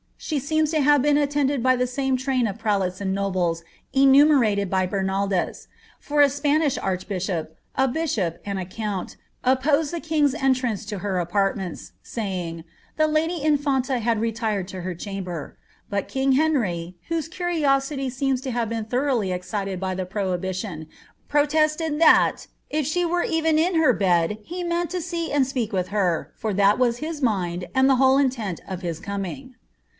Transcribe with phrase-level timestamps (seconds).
[0.17, 3.63] She seems to have been attended by the same train of prelates and nobles
[3.93, 5.67] enumerated by Bernaldes;
[5.99, 11.19] for a Spanish arciibishop, a bishop, and a count, opposed the king's entrance to her
[11.19, 12.63] apartments, saying, ^
[12.97, 15.57] the lady infanta liad retired to Iier chamber;"
[15.89, 20.87] but king Henry, whose curiosity seems to have been thotoughly excited by the proliibition,
[21.27, 25.45] protested that ^^ if she were even in her bed he meant to see and
[25.45, 29.55] speak with her, for that was his mind and the whole intent of his coming."